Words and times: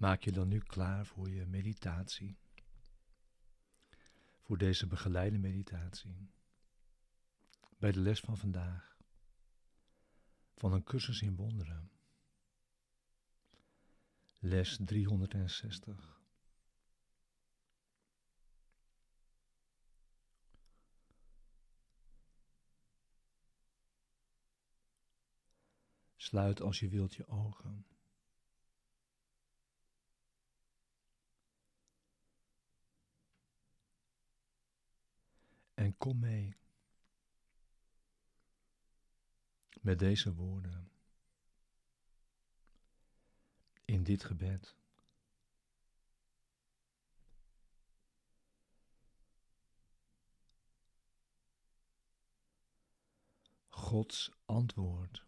Maak 0.00 0.22
je 0.22 0.32
dan 0.32 0.48
nu 0.48 0.58
klaar 0.58 1.06
voor 1.06 1.30
je 1.30 1.46
meditatie. 1.46 2.38
Voor 4.40 4.58
deze 4.58 4.86
begeleide 4.86 5.38
meditatie. 5.38 6.30
Bij 7.78 7.92
de 7.92 8.00
les 8.00 8.20
van 8.20 8.36
vandaag. 8.36 8.96
Van 10.54 10.72
een 10.72 10.82
cursus 10.82 11.22
in 11.22 11.36
wonderen. 11.36 11.90
Les 14.38 14.78
360. 14.84 16.20
Sluit 26.16 26.60
als 26.60 26.80
je 26.80 26.88
wilt 26.88 27.14
je 27.14 27.26
ogen. 27.26 27.86
En 35.90 35.96
kom 35.96 36.18
mee 36.18 36.56
met 39.80 39.98
deze 39.98 40.34
woorden 40.34 40.90
in 43.84 44.02
dit 44.02 44.24
gebed. 44.24 44.76
Gods 53.68 54.32
antwoord 54.44 55.24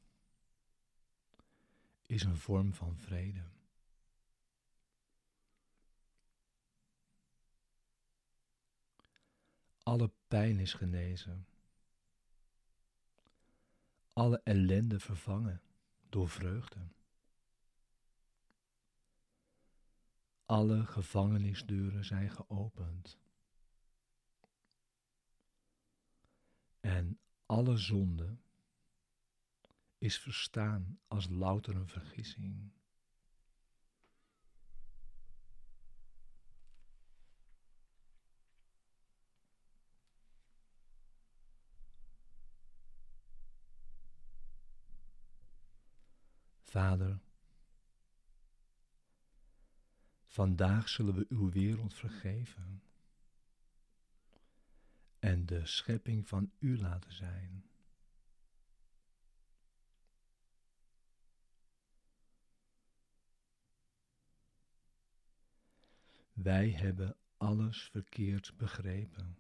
is 2.07 2.23
een 2.23 2.37
vorm 2.37 2.75
van 2.75 2.97
vrede. 2.97 3.51
Alle 9.83 10.11
pijn 10.29 10.59
is 10.59 10.75
genezen. 10.75 11.47
Alle 14.13 14.41
ellende 14.45 15.01
vervangen 15.01 15.63
door 16.09 16.29
vreugde. 16.29 16.89
Alle 20.47 20.87
gevangenisdeuren 20.87 22.05
zijn 22.05 22.31
geopend. 22.31 23.19
En 26.81 27.19
alle 27.47 27.77
zonde 27.77 28.37
is 29.99 30.19
verstaan 30.19 31.01
als 31.09 31.29
louter 31.29 31.77
een 31.77 31.89
vergissing. 31.89 32.73
Vader, 46.73 47.21
vandaag 50.27 50.89
zullen 50.89 51.15
we 51.15 51.27
uw 51.29 51.51
wereld 51.51 51.95
vergeven 51.95 52.83
en 55.19 55.47
de 55.47 55.67
schepping 55.67 56.29
van 56.29 56.53
u 56.59 56.79
laten 56.79 57.13
zijn. 57.13 57.65
Wij 66.33 66.71
hebben 66.71 67.17
alles 67.37 67.83
verkeerd 67.83 68.57
begrepen. 68.57 69.39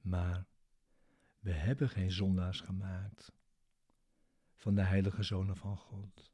Maar 0.00 0.46
we 1.44 1.52
hebben 1.52 1.88
geen 1.88 2.12
zondaars 2.12 2.60
gemaakt 2.60 3.32
van 4.54 4.74
de 4.74 4.82
heilige 4.82 5.22
zonen 5.22 5.56
van 5.56 5.76
God. 5.76 6.30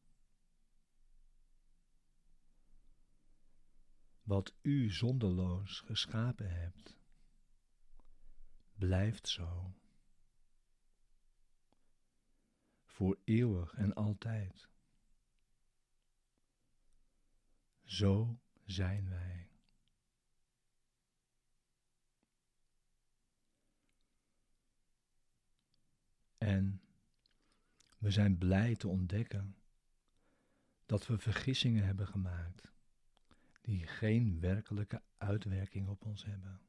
Wat 4.22 4.54
u 4.62 4.90
zonderloos 4.90 5.80
geschapen 5.80 6.50
hebt, 6.50 6.98
blijft 8.74 9.28
zo. 9.28 9.74
Voor 12.84 13.18
eeuwig 13.24 13.74
en 13.74 13.94
altijd. 13.94 14.68
Zo 17.84 18.40
zijn 18.64 19.08
wij. 19.08 19.49
En 26.40 26.80
we 27.98 28.10
zijn 28.10 28.38
blij 28.38 28.76
te 28.76 28.88
ontdekken 28.88 29.56
dat 30.86 31.06
we 31.06 31.18
vergissingen 31.18 31.84
hebben 31.84 32.06
gemaakt 32.06 32.72
die 33.60 33.86
geen 33.86 34.40
werkelijke 34.40 35.02
uitwerking 35.16 35.88
op 35.88 36.04
ons 36.04 36.24
hebben. 36.24 36.60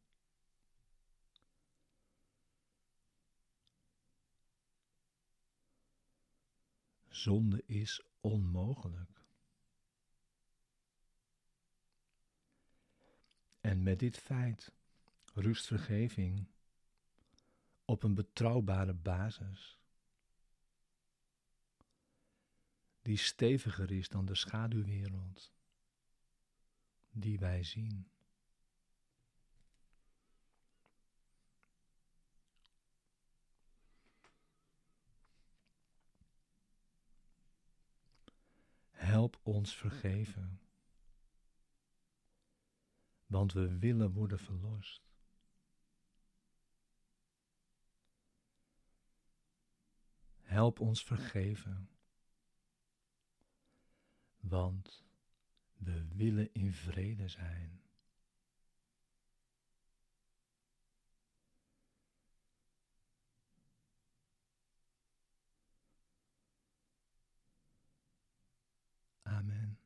Zonde 7.09 7.63
is 7.65 8.03
onmogelijk. 8.19 9.23
En 13.61 13.83
met 13.83 13.99
dit 13.99 14.17
feit 14.17 14.71
rust 15.33 15.65
vergeving 15.65 16.50
op 17.91 18.03
een 18.03 18.13
betrouwbare 18.13 18.93
basis, 18.93 19.79
die 23.01 23.17
steviger 23.17 23.91
is 23.91 24.09
dan 24.09 24.25
de 24.25 24.35
schaduwwereld 24.35 25.51
die 27.11 27.39
wij 27.39 27.63
zien. 27.63 28.09
Help 38.89 39.39
ons 39.43 39.75
vergeven 39.75 40.61
want 43.25 43.53
we 43.53 43.77
willen 43.77 44.11
worden 44.11 44.39
verlost. 44.39 45.10
help 50.51 50.79
ons 50.79 51.03
vergeven. 51.03 51.89
Want 54.39 55.03
we 55.77 56.07
willen 56.15 56.53
in 56.53 56.73
vrede 56.73 57.27
zijn. 57.27 57.81
Amen. 69.23 69.80